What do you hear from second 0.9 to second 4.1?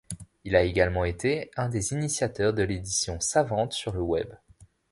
été un des initiateurs de l’édition savante sur le